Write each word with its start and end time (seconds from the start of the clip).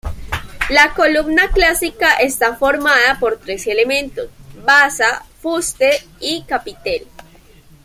La 0.71 0.95
columna 0.95 1.51
clásica 1.51 2.15
está 2.15 2.55
formada 2.55 3.19
por 3.19 3.37
tres 3.37 3.67
elementos: 3.67 4.29
basa, 4.65 5.23
fuste 5.43 5.91
y 6.19 6.41
capitel. 6.45 7.05